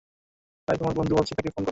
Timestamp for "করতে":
1.63-1.69